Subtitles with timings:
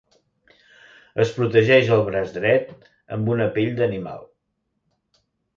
[1.25, 2.73] Es protegeix el braç dret
[3.17, 4.29] amb una pell d'animal.